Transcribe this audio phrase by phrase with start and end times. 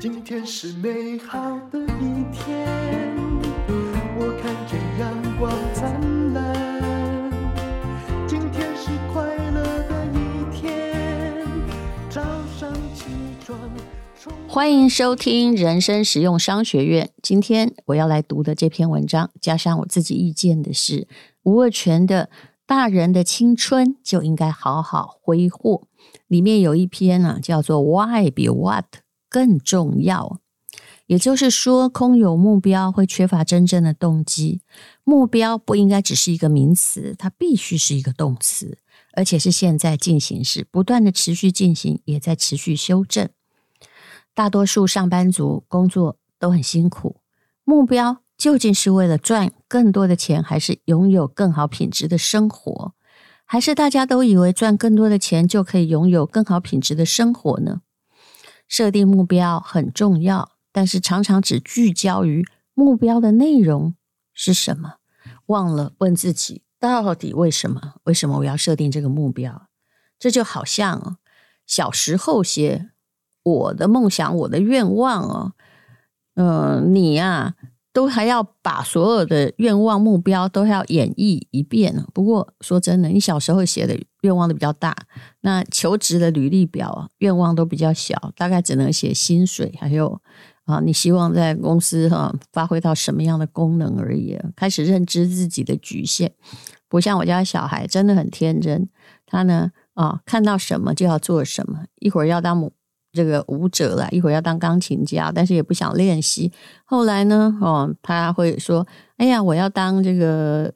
[0.00, 1.38] 今天是美好
[1.70, 2.66] 的一天，
[4.16, 7.30] 我看见阳光灿烂。
[8.26, 11.46] 今天是快乐的一天，
[12.08, 12.22] 早
[12.58, 13.10] 上起
[13.44, 13.58] 床。
[14.48, 17.10] 欢迎收听人生实用商学院。
[17.22, 21.06] 今天我要来读的这篇文章，加上我自己意见的是
[21.42, 22.30] 吴若权的
[22.64, 25.72] 《大人的青春就应该好好挥霍》，
[26.26, 28.86] 里面有一篇呢、啊，叫做 “Why 比 What”。
[29.30, 30.40] 更重要，
[31.06, 34.60] 也就是说，空有目标会缺乏真正的动机。
[35.04, 38.78] 目标不应该只是一个名词，它必须是一个动词，
[39.14, 43.28] 而且是现在进行时，不断的持续进行，也在持续修正。
[44.34, 47.20] 大多数上班族工作都很辛苦，
[47.64, 52.94] 目标究竟是为了赚更多的钱，还是拥有更好品质的生活？
[53.44, 57.80] 还是大家都以为赚更多的钱就可以拥有更好品质的生活呢？
[58.70, 63.94] 设定目标很重要，但是常常只聚焦于目标的内容
[64.32, 64.94] 是什么，
[65.46, 67.96] 忘了问自己到底为什么？
[68.04, 69.66] 为什么我要设定这个目标？
[70.18, 71.18] 这就好像
[71.66, 72.90] 小时候写
[73.42, 75.52] 我的梦想、我的愿望哦，
[76.36, 77.56] 嗯、呃，你呀、
[77.92, 82.04] 都还要把所有的愿望目标都要演绎一遍。
[82.14, 84.96] 不过说真的，你小时候写的愿望都比较大，
[85.40, 90.20] 那求职的履历表啊，愿望都比较小，大概只能写薪水，还有
[90.64, 94.38] 啊，你希望在公司哈发挥到什么样的功能而已。
[94.54, 96.32] 开始认知自己的局限，
[96.88, 98.88] 不像我家小孩真的很天真，
[99.26, 102.72] 他呢啊看到什么就要做什么，一会儿要当母。
[103.12, 106.52] 这个舞者啦，一会儿要当钢琴家，但是也不想练习。
[106.84, 108.86] 后来呢，哦，他会说
[109.18, 110.72] ：“哎呀，我要当这个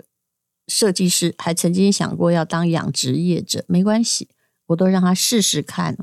[0.67, 4.29] 设计师。”还曾经想过要当养殖业者，没关系，
[4.67, 5.97] 我都让他试试看。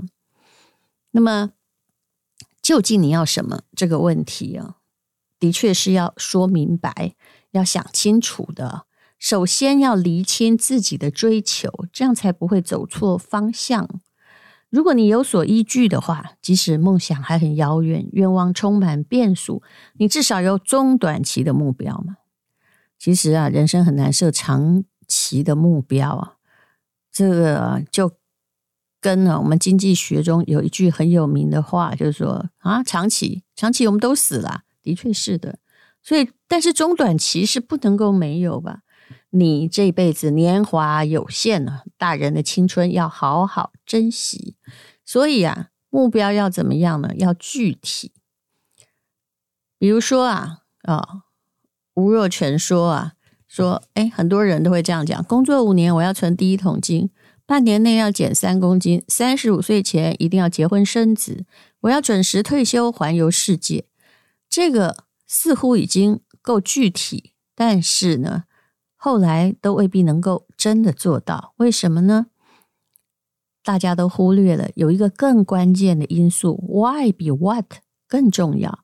[1.11, 1.51] 那么，
[2.61, 3.61] 究竟你要什么？
[3.75, 4.77] 这个问题啊，
[5.39, 7.15] 的确是要说明白，
[7.51, 8.85] 要想清楚的。
[9.19, 13.87] 首先要厘清自己的追求，这样才不会走错方向。
[14.69, 19.61] 如果你有所依据的话，即使梦想还很遥远，愿望充满变数，
[19.95, 22.15] 你至少有中短期的目标嘛。
[23.01, 26.35] 其实啊，人生很难设长期的目标啊。
[27.11, 28.11] 这个就
[28.99, 35.57] 跟呢，我们经济学中有一句很有名的话，就是说啊，长期长期我们都死了，的确是的。
[36.03, 38.81] 所以，但是中短期是不能够没有吧。
[39.31, 44.55] 你这辈子年华有限呢，大人的青春要好好珍惜。
[45.03, 47.15] 所以啊，目标要怎么样呢？
[47.15, 48.11] 要具体。
[49.79, 51.23] 比如说啊，啊、
[51.95, 53.13] 吴若权说啊，
[53.47, 57.09] 说，哎，很多人都会这样讲：工作五年，我要存第一桶金；
[57.45, 61.43] 半年内要减三公斤；三十五岁前一定要结婚生子；
[61.81, 63.85] 我要准时退休，环游世界。
[64.49, 68.43] 这个似乎已经够具体，但是呢，
[68.95, 72.27] 后来都未必能够真的做到，为什么呢？
[73.63, 77.73] 大家都忽略了有一个更关键的因素，Why 比 What
[78.07, 78.79] 更重要。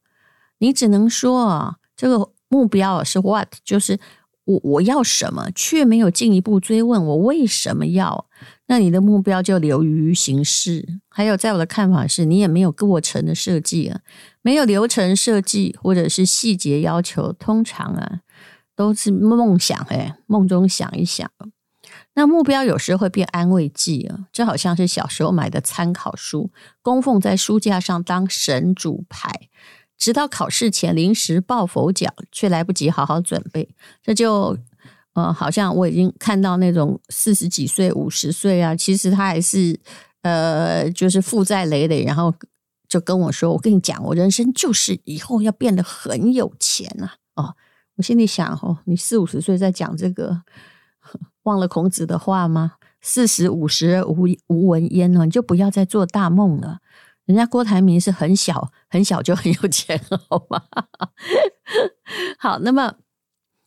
[0.59, 3.99] 你只能说啊，这个目标是 What，就是
[4.45, 8.27] 我我要什么，却没有进一步追问我为什么要，
[8.67, 10.99] 那你的目标就流于形式。
[11.09, 14.01] 还有，在我的看法是，你也没有过程的设计啊，
[14.41, 18.21] 没有流程设计或者是细节要求，通常啊。
[18.75, 21.27] 都是梦想哎，梦中想一想。
[22.13, 26.51] 那目标有时会变安慰剂啊，这好像是小时候买的参考书，
[26.83, 29.49] 供奉在书架上当神主牌，
[29.97, 33.67] 直到考试前临时抱佛脚，却来不及好好准备。
[34.01, 34.57] 这就
[35.13, 39.79] 呃，好像我已经看到那种四十几岁、五十岁啊，其实他还是
[40.21, 42.33] 呃，就是负债累累，然后
[42.87, 47.55] 就跟我说：“我跟你讲，我人生就是以后要变得很有钱啊！”哦。
[47.95, 50.43] 我心里想：哦，你四五十岁在讲这个，
[51.41, 52.73] 忘了孔子的话吗？
[53.01, 56.77] 四十五十无无闻焉呢，你就不要再做大梦了。
[57.27, 60.63] 人家郭台铭是很小很小就很有钱，好吗？
[62.39, 62.95] 好，那么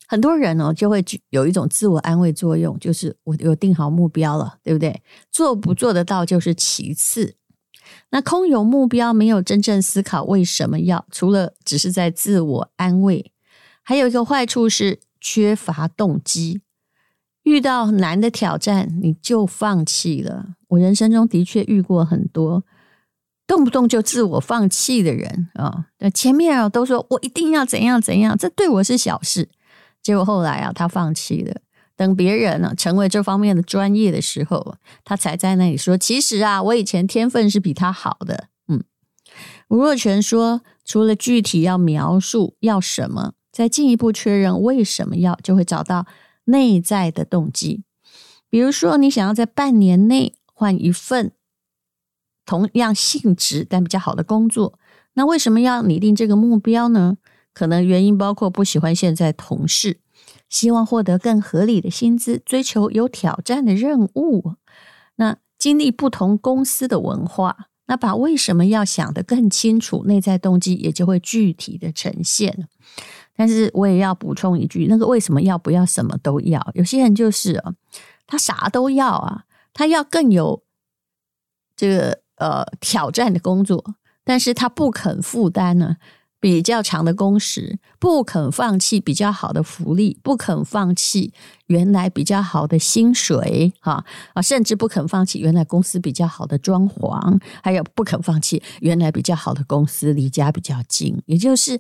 [0.09, 5.03] 很多人呢就会有一种自我安慰作用，就是我有定好目标了，对不对？
[5.31, 7.37] 做不做得到就是其次。
[8.11, 13.33] 那空有目标，没有真正思考为什么要，除了只是在自我安慰。
[13.83, 16.63] 还有一个坏处是缺乏动机，
[17.43, 20.55] 遇到难的挑战你就放弃了。
[20.69, 22.65] 我人生中的确遇过很多
[23.51, 25.87] 动不动就自我放弃的人啊。
[25.99, 29.49] 那前面啊都说我一定要怎样怎样，这对我是小事。
[30.01, 31.61] 结果后来啊，他放弃了。
[31.97, 38.85] 等别人呢成为这方面的专业的时候，他才在那里说：“其实啊，我以前天分是比他好的。”嗯，
[39.69, 46.07] 吴若权说，除了具体要描述要什么，再进一步确认为什么要，就会找到
[46.45, 47.83] 内在的动机。
[48.49, 51.33] 比如说，你想要在半年内换一份
[52.51, 54.77] 同样性质但比较好的工作，
[55.13, 57.17] 那为什么要拟定这个目标呢？
[57.53, 60.01] 可能原因包括不喜欢现在同事，
[60.49, 64.55] 希望获得更合理的薪资，追求有挑战的任务。
[65.15, 67.69] 那经历不同公司的文化。
[67.87, 72.69] 那把为什么要想得更清楚，内在动机也就会具体的呈现。
[73.37, 76.61] 但是我也要补充一句，那个为什么要不要什么都要？
[76.75, 77.75] 有些人就是啊，
[78.27, 80.65] 他啥都要啊，他要更有
[81.75, 83.95] 这个呃挑战的工作，
[84.25, 85.97] 但是他不肯负担呢。
[86.43, 91.35] 比较长的工时，不肯放弃比较好的福利，不肯放弃
[91.67, 94.03] 原来比较好的薪水，哈
[94.33, 101.79] 啊，甚至不肯放弃原来公司比较好的装潢，还有不肯放弃原来比较好的公司离家比较近，也就是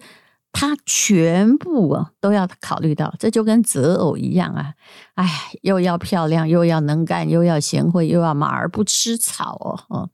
[0.53, 4.75] 他全部啊都要考虑到，这就跟择偶一样啊，
[5.15, 5.27] 哎，
[5.62, 9.57] 又要漂亮，又要能干，又要贤惠，又要马儿不吃草
[9.89, 10.11] 哦，哦，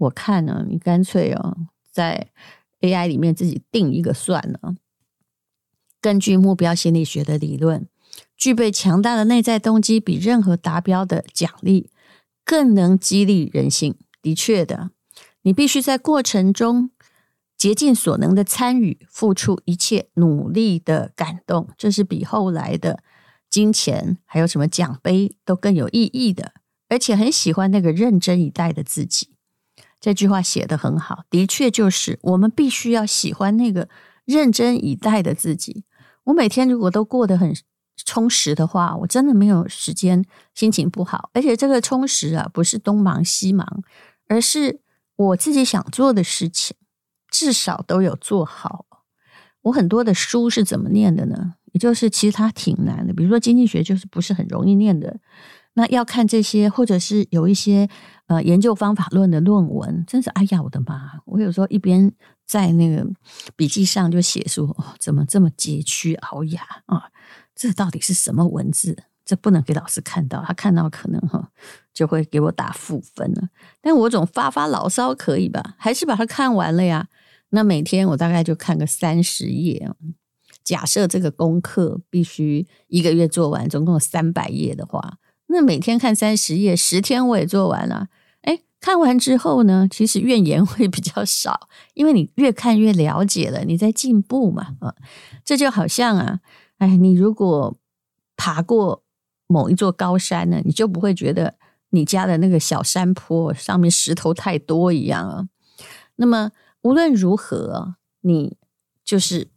[0.00, 1.56] 我看呢，你干脆哦，
[1.90, 2.28] 在。
[2.82, 4.74] AI 里面自己定一个算了。
[6.00, 7.86] 根据目标心理学的理论，
[8.34, 11.90] 具备强大的内在动机，比任何达标的奖励
[12.42, 13.96] 更能激励人性。
[14.22, 14.92] 的确的，
[15.42, 16.90] 你必须在过程中
[17.54, 23.02] 竭尽所能的参与，付出一切努力的感动，这是比后来的
[23.50, 26.54] 金钱还有什么奖杯都更有意义的。
[26.88, 29.29] 而且很喜欢那个认真以待的自己。
[30.00, 33.88] 这句话写得很好，的确就是我们必须要喜欢那个
[34.24, 35.84] 认真以待的自己。
[36.24, 37.54] 我每天如果都过得很
[38.06, 40.24] 充实的话，我真的没有时间
[40.54, 41.28] 心情不好。
[41.34, 43.82] 而且这个充实啊，不是东忙西忙，
[44.26, 44.80] 而是
[45.16, 46.76] 我自己想做的事情，
[47.30, 48.86] 至少都有做好。
[49.62, 51.56] 我很多的书是怎么念的呢？
[51.72, 55.20] 也就是其实它挺难的，比如说经济学就是不是很容易念的。
[55.74, 57.88] 那要看这些，或者是有一些
[58.30, 61.20] 呃研究方法论的论文，真是哎呀我的妈！
[61.26, 62.12] 我有时候一边
[62.46, 63.04] 在那个
[63.56, 67.10] 笔记上就写说，哦，怎么这么佶屈聱牙啊？
[67.56, 68.96] 这到底是什么文字？
[69.24, 71.50] 这不能给老师看到，他看到可能哈
[71.92, 73.48] 就会给我打负分了。
[73.80, 75.74] 但我总发发牢骚可以吧？
[75.76, 77.08] 还是把它看完了呀？
[77.48, 79.90] 那每天我大概就看个三十页。
[80.62, 85.18] 假设这个功课必须一个月做完，总共有三百页的话。
[85.48, 88.06] 那每天看三十页，十天我也做完了。
[88.80, 94.74] 看完之后呢，其实怨言会比较少，因为你越看越了解了，你在进步嘛。
[94.80, 94.94] 啊，
[95.44, 96.40] 这就好像啊，
[96.78, 97.76] 哎，你如果
[98.36, 99.04] 爬过
[99.46, 101.54] 某一座高山呢，你就不会觉得
[101.90, 105.48] 你家的那个小山坡上面石头太多一样啊。
[106.16, 106.50] 那么
[106.80, 108.56] 无论如何，你
[109.04, 109.48] 就是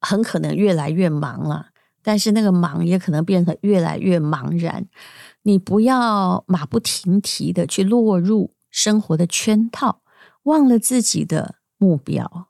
[0.00, 1.68] 很可能越来越忙了。
[2.04, 4.84] 但是那个忙也可能变得越来越茫然，
[5.42, 10.02] 你不要马不停蹄的去落入生活的圈套，
[10.44, 12.48] 忘了自己的目标。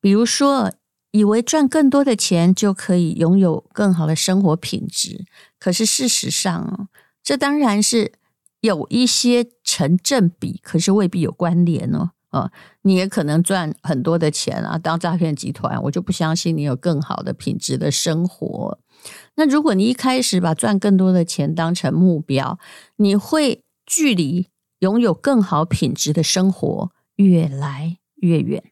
[0.00, 0.72] 比如说，
[1.10, 5.24] 以为赚更多的钱就可以拥有更好的生活品质，
[5.58, 6.88] 可是事实上，
[7.22, 8.12] 这当然是
[8.60, 12.10] 有一些成正比，可是未必有关联哦。
[12.30, 12.52] 哦，
[12.82, 18.78] 你也可能赚很多的钱啊，当诈骗集团，我就不相信你有更好的品质的生活。
[19.34, 22.58] 那如果你一开始把赚更多的钱当成目标，
[22.96, 24.48] 你会距离
[24.80, 28.62] 拥有更好品质的生活越来越远。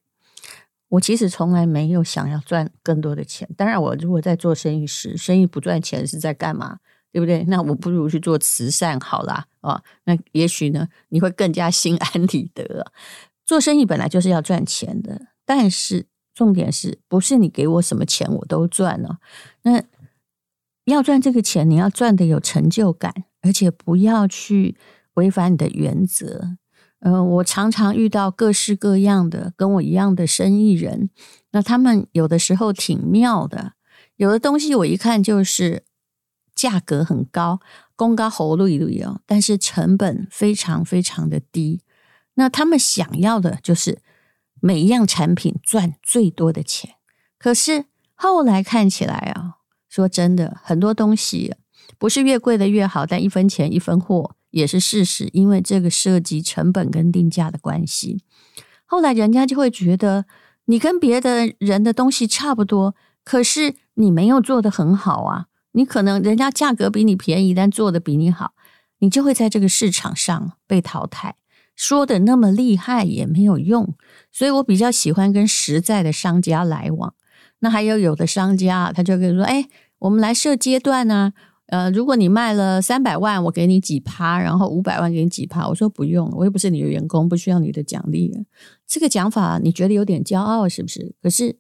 [0.89, 3.49] 我其实从来没有想要赚更多的钱。
[3.57, 6.79] 当然，我如果在做生意时，生意不赚钱是在干嘛？
[7.13, 7.45] 对不对？
[7.45, 9.47] 那我不如去做慈善好啦。
[9.63, 12.93] 哦，那也许呢，你会更加心安理得。
[13.45, 19.19] 做生意本来就是要赚钱的，但是重点是不是你给我什么钱我都赚了？
[19.63, 19.83] 那
[20.93, 23.13] 要赚这个钱，你要赚得有成就感，
[23.43, 24.77] 而且不要去
[25.15, 26.57] 违反你的原则。
[27.01, 31.11] 嗯、我常常遇到各式各样的跟我一样的生意人，
[31.53, 33.75] 那他们有的时候挺妙的，
[34.17, 35.85] 有的东西我一看就是
[36.55, 37.61] 价格很高，
[37.95, 41.83] 功高喉绿绿哦，但是成本非常非常的低。
[42.35, 44.01] 那他们想要的就是
[44.61, 46.95] 每一样产品赚最多的钱，
[47.39, 49.56] 可是后来看起来啊，
[49.97, 51.55] 说真的，很多东西
[51.97, 58.23] 不是越贵的越好，但一分钱一分货也是事实，因为这个涉及成本跟定价的关系。
[58.85, 60.27] 后来人家就会觉得
[60.67, 68.53] 你跟别的人的东西差不多，可是你没有做得很好啊，你可能人家价格比你便宜，但做得比你好，
[68.99, 71.37] 你就会在这个市场上被淘汰。
[71.75, 73.95] 说的那么厉害也没有用，
[74.31, 77.15] 所以我比较喜欢跟实在的商家来往。
[77.61, 79.67] 那还有有的商家，他就跟你说：“哎，
[79.99, 81.33] 我们来设阶段呢、
[81.67, 88.33] 呃，如果你卖了三百万，我给你几趴，然后五百万给你几趴。”我说：“不用，我又不是你的员工，不需要你的奖励。”
[88.87, 91.15] 这个讲法你觉得有点骄傲是不是？
[91.23, 91.59] 可是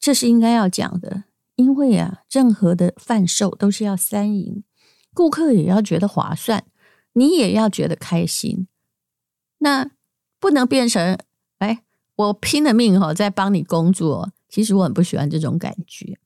[0.00, 1.24] 这是应该要讲的，
[1.56, 4.64] 因为啊，任何的贩售都是要三赢，
[5.14, 6.64] 顾客也要觉得划算，
[7.12, 8.66] 你也要觉得开心。
[9.58, 9.90] 那
[10.40, 11.16] 不能变成
[11.58, 11.84] 哎，
[12.16, 14.32] 我拼了命哈在帮你工作。
[14.48, 16.18] 其实我很不喜欢这种感觉。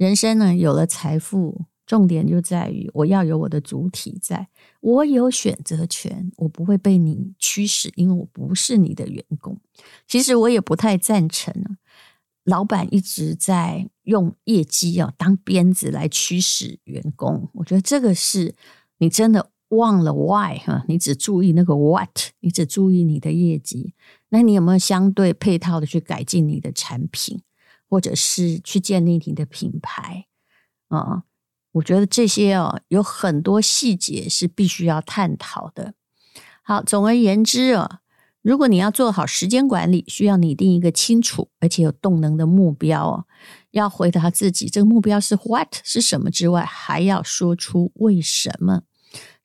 [0.00, 4.48] 人生呢，有了财富，重点就在于我要有我的主体在，
[4.80, 9.60] 我有选择权，我不会被你驱使，因为我不是你的员工。
[10.06, 11.54] 其实我也不太赞成
[12.44, 17.50] 老板一直在用业绩啊当鞭子来驱使员工。
[17.52, 18.54] 我觉得这个是
[19.00, 23.92] 你真的忘了 why 哈，你只注意那个 what，你只注意你的业绩，
[24.30, 27.42] 那你有没有相对配套的去改进你的产品？
[27.90, 30.26] 或者是去建立你的品牌
[30.88, 31.24] 啊，
[31.72, 35.94] 我觉得这些哦，有很多细节是必须要探讨的。
[36.62, 37.98] 好，总而言之啊，
[38.42, 43.24] 如果你要做好时间管理，需要拟定一个清楚而且有动能的目标哦。
[43.72, 48.82] 要回答自己，这个目标是 what 是什么之外，还要说出为什么。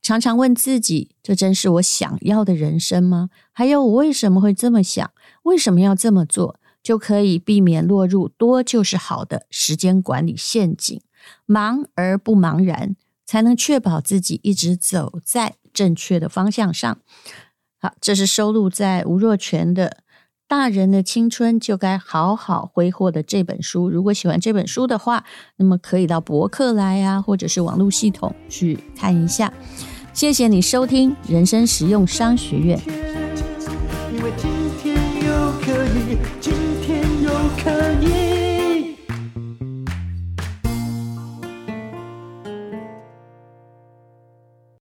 [0.04, 3.30] 常常问自己，这真是我想要的人生吗？
[3.52, 5.12] 还有，我为什么会这么想？
[5.44, 6.60] 为什么要这么做？
[6.86, 11.02] 就可以避免落入多就是好的时间管理陷阱，
[11.48, 17.00] 忙而不茫然，才能确保自己一直走在正确的方向上。
[17.82, 19.88] 好，这是收录在吴若权的
[20.48, 23.90] 《大人的青春就该好好挥霍》的这本书。
[23.90, 25.26] 如果喜欢这本书的话，
[25.56, 29.52] 那么可以到博客来啊，或者是网络系统去看一下。
[30.14, 33.15] 谢谢你收听人生实用商学院。